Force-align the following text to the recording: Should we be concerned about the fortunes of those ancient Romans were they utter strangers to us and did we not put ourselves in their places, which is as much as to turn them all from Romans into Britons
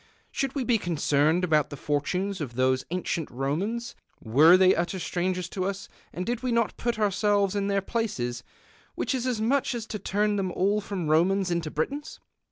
Should 0.31 0.55
we 0.55 0.63
be 0.63 0.79
concerned 0.79 1.43
about 1.43 1.69
the 1.69 1.77
fortunes 1.77 2.41
of 2.41 2.55
those 2.55 2.83
ancient 2.89 3.29
Romans 3.29 3.93
were 4.19 4.57
they 4.57 4.73
utter 4.73 4.97
strangers 4.97 5.47
to 5.49 5.65
us 5.65 5.87
and 6.11 6.25
did 6.25 6.41
we 6.41 6.51
not 6.51 6.75
put 6.75 6.97
ourselves 6.97 7.55
in 7.55 7.67
their 7.67 7.81
places, 7.83 8.41
which 8.95 9.13
is 9.13 9.27
as 9.27 9.39
much 9.39 9.75
as 9.75 9.85
to 9.85 9.99
turn 9.99 10.37
them 10.37 10.51
all 10.53 10.81
from 10.81 11.07
Romans 11.07 11.51
into 11.51 11.69
Britons 11.69 12.19